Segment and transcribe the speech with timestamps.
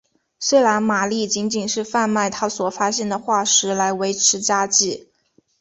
[0.39, 5.09] 虽然玛丽仅仅是贩卖她所发现的化石来维持家计。